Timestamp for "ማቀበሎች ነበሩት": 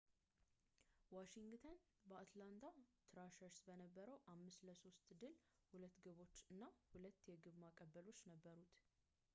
7.65-8.73